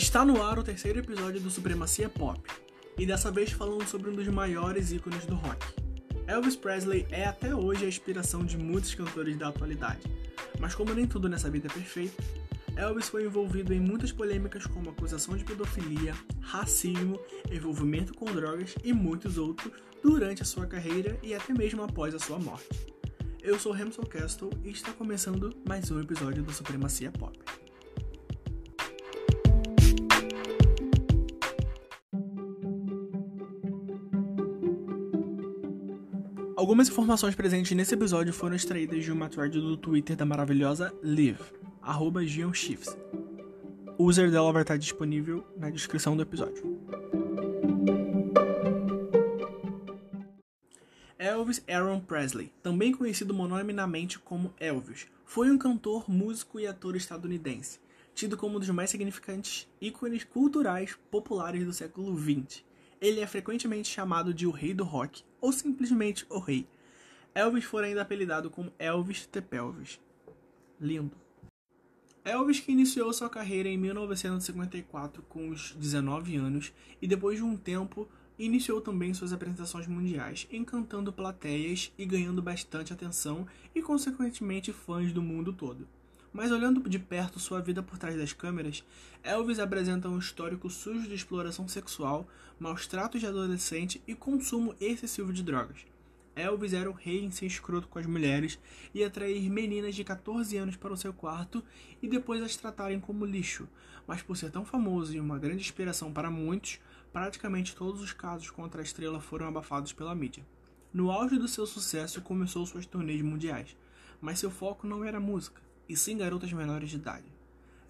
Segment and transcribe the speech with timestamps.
[0.00, 2.40] Está no ar o terceiro episódio do Supremacia Pop,
[2.96, 5.66] e dessa vez falando sobre um dos maiores ícones do rock.
[6.26, 10.00] Elvis Presley é até hoje a inspiração de muitos cantores da atualidade,
[10.58, 12.16] mas como nem tudo nessa vida é perfeito,
[12.76, 17.20] Elvis foi envolvido em muitas polêmicas como acusação de pedofilia, racismo,
[17.52, 19.70] envolvimento com drogas e muitos outros
[20.02, 22.70] durante a sua carreira e até mesmo após a sua morte.
[23.42, 27.38] Eu sou Hamilton Castle e está começando mais um episódio do Supremacia Pop.
[36.60, 41.40] Algumas informações presentes nesse episódio foram extraídas de uma thread do Twitter da maravilhosa Liv,
[41.80, 42.94] arroba GeonShifts.
[43.96, 46.78] O user dela vai estar disponível na descrição do episódio.
[51.18, 57.80] Elvis Aaron Presley, também conhecido monominamente como Elvis, foi um cantor, músico e ator estadunidense,
[58.14, 62.62] tido como um dos mais significantes ícones culturais populares do século XX.
[63.00, 66.66] Ele é frequentemente chamado de o Rei do Rock ou simplesmente o Rei.
[67.34, 69.98] Elvis foi ainda apelidado como Elvis the Pelvis.
[70.78, 71.16] Lindo.
[72.22, 77.56] Elvis que iniciou sua carreira em 1954 com os 19 anos e depois de um
[77.56, 78.06] tempo
[78.38, 85.22] iniciou também suas apresentações mundiais, encantando plateias e ganhando bastante atenção e consequentemente fãs do
[85.22, 85.88] mundo todo.
[86.32, 88.84] Mas olhando de perto sua vida por trás das câmeras,
[89.22, 92.28] Elvis apresenta um histórico sujo de exploração sexual,
[92.58, 95.78] maus tratos de adolescente e consumo excessivo de drogas.
[96.36, 98.60] Elvis era o rei em ser escroto com as mulheres
[98.94, 101.64] e atrair meninas de 14 anos para o seu quarto
[102.00, 103.68] e depois as tratarem como lixo.
[104.06, 106.78] Mas por ser tão famoso e uma grande inspiração para muitos,
[107.12, 110.46] praticamente todos os casos contra a estrela foram abafados pela mídia.
[110.94, 113.76] No auge do seu sucesso, começou suas turnês mundiais,
[114.20, 115.60] mas seu foco não era música
[115.90, 117.26] e sim garotas menores de idade.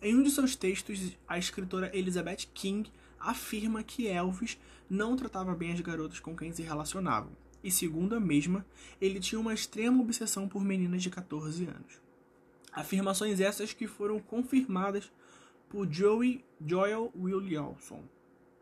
[0.00, 5.72] Em um de seus textos, a escritora Elizabeth King afirma que Elvis não tratava bem
[5.72, 7.30] as garotas com quem se relacionavam,
[7.62, 8.64] e segundo a mesma,
[8.98, 12.00] ele tinha uma extrema obsessão por meninas de 14 anos.
[12.72, 15.12] Afirmações essas que foram confirmadas
[15.68, 18.02] por Joey Joel Williamson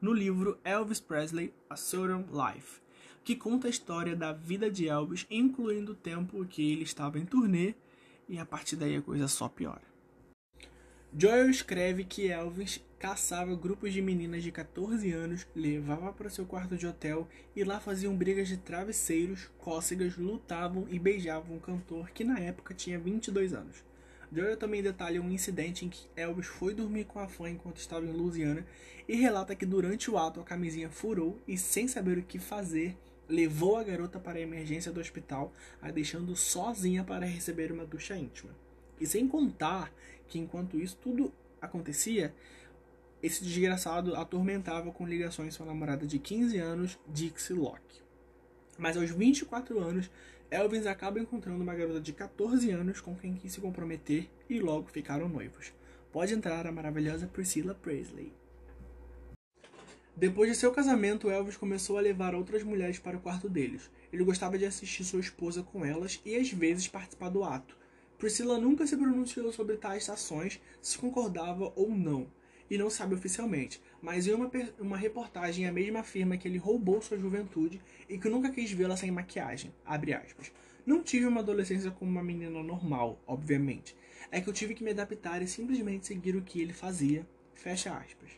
[0.00, 2.80] no livro Elvis Presley: A Southern Life,
[3.22, 7.24] que conta a história da vida de Elvis, incluindo o tempo que ele estava em
[7.24, 7.74] turnê
[8.30, 9.82] e a partir daí a coisa só piora.
[11.12, 16.76] Joel escreve que Elvis caçava grupos de meninas de 14 anos, levava para seu quarto
[16.76, 17.26] de hotel
[17.56, 22.72] e lá faziam brigas de travesseiros, cócegas, lutavam e beijavam um cantor que na época
[22.72, 23.82] tinha 22 anos.
[24.32, 28.06] Joel também detalha um incidente em que Elvis foi dormir com a fã enquanto estava
[28.06, 28.64] em Louisiana
[29.08, 32.96] e relata que durante o ato a camisinha furou e, sem saber o que fazer,
[33.30, 38.16] levou a garota para a emergência do hospital, a deixando sozinha para receber uma ducha
[38.16, 38.50] íntima.
[39.00, 39.92] E sem contar
[40.28, 42.34] que enquanto isso tudo acontecia,
[43.22, 48.02] esse desgraçado atormentava com ligações sua namorada de 15 anos, Dixie Locke.
[48.76, 50.10] Mas aos 24 anos,
[50.50, 54.88] Elvis acaba encontrando uma garota de 14 anos com quem quis se comprometer e logo
[54.88, 55.72] ficaram noivos.
[56.10, 58.39] Pode entrar a maravilhosa Priscilla Presley.
[60.16, 63.90] Depois de seu casamento, Elvis começou a levar outras mulheres para o quarto deles.
[64.12, 67.76] Ele gostava de assistir sua esposa com elas e às vezes participar do ato.
[68.18, 72.26] Priscila nunca se pronunciou sobre tais ações, se concordava ou não,
[72.70, 77.00] e não sabe oficialmente, mas em uma, uma reportagem a mesma afirma que ele roubou
[77.00, 79.72] sua juventude e que nunca quis vê-la sem maquiagem.
[80.86, 83.96] Não tive uma adolescência como uma menina normal, obviamente.
[84.30, 87.26] É que eu tive que me adaptar e simplesmente seguir o que ele fazia.
[87.54, 88.30] Fecha aspas.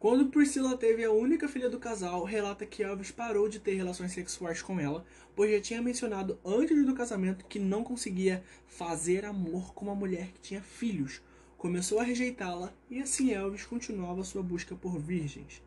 [0.00, 4.12] Quando Priscilla teve a única filha do casal, relata que Elvis parou de ter relações
[4.12, 5.04] sexuais com ela,
[5.36, 10.28] pois já tinha mencionado antes do casamento que não conseguia fazer amor com uma mulher
[10.28, 11.20] que tinha filhos.
[11.58, 15.62] Começou a rejeitá-la e assim Elvis continuava sua busca por virgens.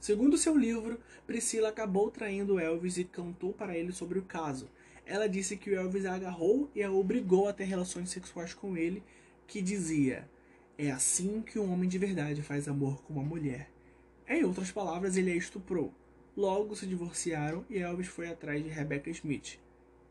[0.00, 4.68] Segundo seu livro, Priscila acabou traindo Elvis e cantou para ele sobre o caso.
[5.06, 8.76] Ela disse que o Elvis a agarrou e a obrigou a ter relações sexuais com
[8.76, 9.00] ele,
[9.46, 10.28] que dizia:
[10.76, 13.75] É assim que um homem de verdade faz amor com uma mulher.
[14.28, 15.94] Em outras palavras, ele a estuprou.
[16.36, 19.60] Logo se divorciaram e Elvis foi atrás de Rebecca Smith,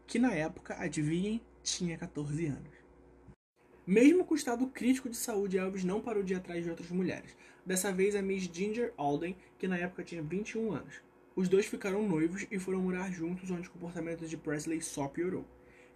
[0.08, 2.74] que na época, adivinhem, tinha 14 anos.
[3.86, 6.90] Mesmo com o estado crítico de saúde, Elvis não parou de ir atrás de outras
[6.90, 7.36] mulheres.
[7.66, 10.96] Dessa vez a Miss Ginger Alden, que na época tinha 21 anos.
[11.36, 15.46] Os dois ficaram noivos e foram morar juntos, onde o comportamento de Presley só piorou.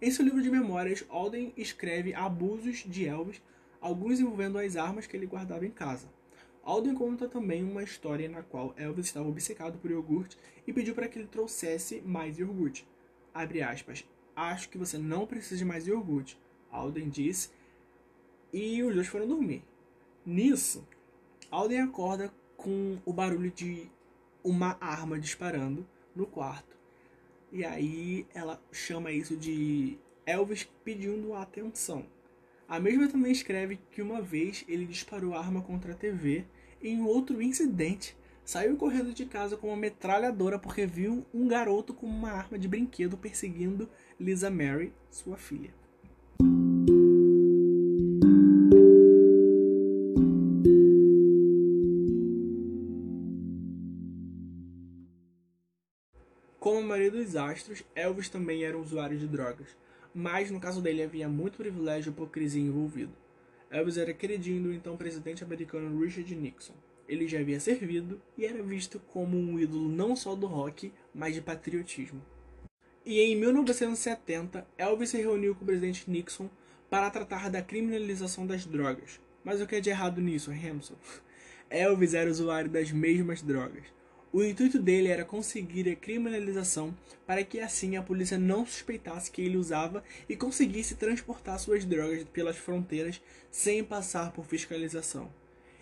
[0.00, 3.42] Em seu livro de memórias, Alden escreve abusos de Elvis,
[3.80, 6.06] alguns envolvendo as armas que ele guardava em casa.
[6.62, 10.36] Alden conta também uma história na qual Elvis estava obcecado por iogurte
[10.66, 12.86] e pediu para que ele trouxesse mais iogurte.
[13.32, 14.04] Abre aspas.
[14.36, 16.38] Acho que você não precisa de mais iogurte.
[16.70, 17.50] Alden disse.
[18.52, 19.62] E os dois foram dormir.
[20.24, 20.86] Nisso,
[21.50, 23.90] Alden acorda com o barulho de
[24.44, 26.76] uma arma disparando no quarto.
[27.50, 32.06] E aí ela chama isso de Elvis pedindo atenção.
[32.70, 36.44] A mesma também escreve que uma vez ele disparou arma contra a TV
[36.80, 41.92] e em outro incidente saiu correndo de casa com uma metralhadora porque viu um garoto
[41.92, 43.88] com uma arma de brinquedo perseguindo
[44.20, 45.74] Lisa Mary, sua filha.
[56.60, 59.66] Como a maioria dos astros, Elvis também era um usuário de drogas,
[60.14, 63.12] mas no caso dele havia muito privilégio e hipocrisia envolvido.
[63.70, 66.74] Elvis era queridinho do então presidente americano Richard Nixon.
[67.08, 71.34] Ele já havia servido e era visto como um ídolo não só do rock, mas
[71.34, 72.20] de patriotismo.
[73.04, 76.50] E em 1970, Elvis se reuniu com o presidente Nixon
[76.88, 79.20] para tratar da criminalização das drogas.
[79.42, 80.96] Mas o que é de errado nisso, Hamilton?
[81.70, 83.84] Elvis era usuário das mesmas drogas.
[84.32, 86.96] O intuito dele era conseguir a criminalização
[87.26, 92.22] para que assim a polícia não suspeitasse que ele usava e conseguisse transportar suas drogas
[92.24, 95.28] pelas fronteiras sem passar por fiscalização.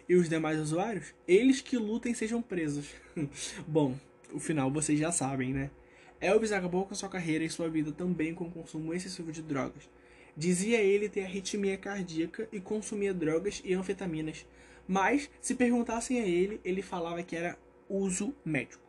[0.08, 1.12] E os demais usuários?
[1.26, 2.88] Eles que lutem sejam presos.
[3.68, 3.94] Bom,
[4.32, 5.70] o final vocês já sabem, né?
[6.18, 9.90] Elvis acabou com sua carreira e sua vida também com o consumo excessivo de drogas.
[10.34, 14.46] Dizia ele ter arritmia cardíaca e consumia drogas e anfetaminas.
[14.86, 17.58] Mas, se perguntassem a ele, ele falava que era
[17.88, 18.82] uso médico,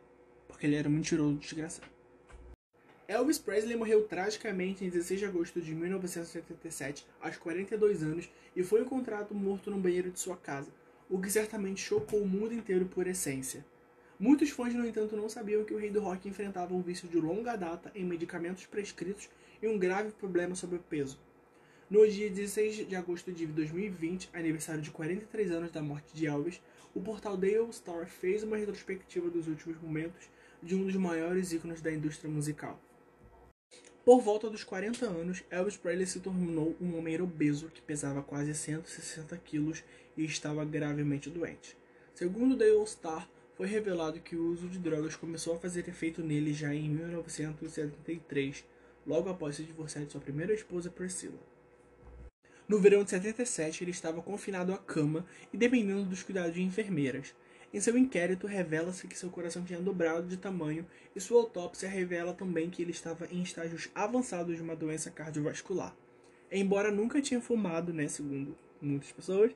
[0.46, 1.88] porque ele era um mentiroso desgraçado.
[3.08, 8.82] Elvis Presley morreu tragicamente em 16 de agosto de 1977, aos 42 anos, e foi
[8.82, 10.70] encontrado morto no banheiro de sua casa,
[11.08, 13.64] o que certamente chocou o mundo inteiro por essência.
[14.16, 17.18] Muitos fãs, no entanto, não sabiam que o rei do rock enfrentava um vício de
[17.18, 19.28] longa data em medicamentos prescritos
[19.60, 21.18] e um grave problema sobre o peso.
[21.90, 26.62] No dia 16 de agosto de 2020, aniversário de 43 anos da morte de Elvis,
[26.94, 30.30] o portal Daily Star fez uma retrospectiva dos últimos momentos
[30.62, 32.80] de um dos maiores ícones da indústria musical.
[34.04, 38.54] Por volta dos 40 anos, Elvis Presley se tornou um homem obeso que pesava quase
[38.54, 39.82] 160 quilos
[40.16, 41.76] e estava gravemente doente.
[42.14, 46.54] Segundo Daily Star, foi revelado que o uso de drogas começou a fazer efeito nele
[46.54, 48.64] já em 1973,
[49.04, 51.49] logo após se divorciar de sua primeira esposa Priscilla.
[52.70, 57.34] No verão de 77, ele estava confinado à cama e dependendo dos cuidados de enfermeiras.
[57.74, 62.32] Em seu inquérito, revela-se que seu coração tinha dobrado de tamanho e sua autópsia revela
[62.32, 65.96] também que ele estava em estágios avançados de uma doença cardiovascular.
[66.48, 69.50] Embora nunca tinha fumado, né, segundo muitas pessoas,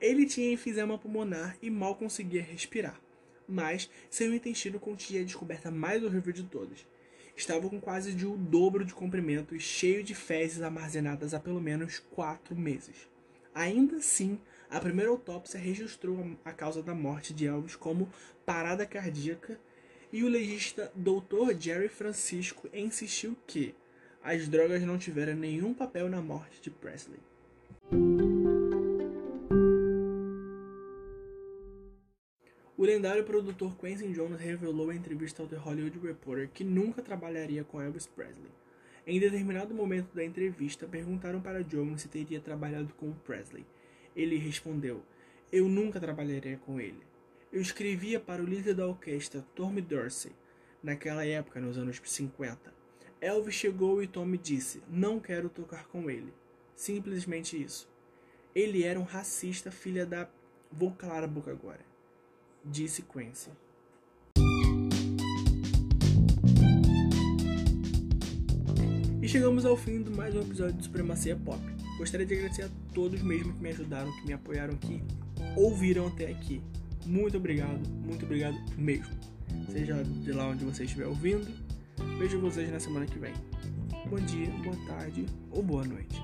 [0.00, 3.00] ele tinha enfisema pulmonar e mal conseguia respirar.
[3.48, 6.86] Mas seu intestino continha a descoberta mais horrível de todas
[7.36, 11.60] estava com quase de o dobro de comprimento e cheio de fezes armazenadas há pelo
[11.60, 13.08] menos quatro meses.
[13.54, 14.38] Ainda assim,
[14.68, 18.08] a primeira autópsia registrou a causa da morte de Elvis como
[18.46, 19.58] parada cardíaca
[20.12, 21.56] e o legista Dr.
[21.58, 23.74] Jerry Francisco insistiu que
[24.22, 27.18] as drogas não tiveram nenhum papel na morte de Presley.
[32.80, 37.62] O lendário produtor Quincy Jones revelou em entrevista ao The Hollywood Reporter que nunca trabalharia
[37.62, 38.50] com Elvis Presley.
[39.06, 43.66] Em determinado momento da entrevista, perguntaram para Jones se teria trabalhado com Presley.
[44.16, 45.02] Ele respondeu:
[45.52, 47.02] Eu nunca trabalharia com ele.
[47.52, 50.32] Eu escrevia para o líder da orquestra, Tommy Dorsey,
[50.82, 52.72] naquela época, nos anos 50.
[53.20, 56.32] Elvis chegou e Tommy disse: Não quero tocar com ele.
[56.74, 57.86] Simplesmente isso.
[58.54, 60.26] Ele era um racista, filha da.
[60.72, 61.89] Vou calar a boca agora
[62.64, 63.50] disse Quincy.
[69.22, 71.60] E chegamos ao fim de mais um episódio de Supremacia Pop.
[71.98, 75.02] Gostaria de agradecer a todos mesmo que me ajudaram, que me apoiaram, que
[75.56, 76.62] ouviram até aqui.
[77.04, 79.14] Muito obrigado, muito obrigado mesmo.
[79.70, 81.46] Seja de lá onde você estiver ouvindo.
[82.18, 83.34] Vejo vocês na semana que vem.
[84.08, 86.20] Bom dia, boa tarde ou boa noite.